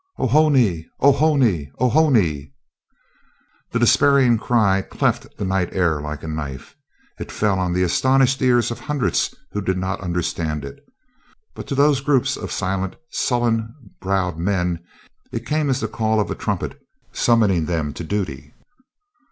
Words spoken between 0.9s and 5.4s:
Oho ne! Oho ne!" The despairing cry cleft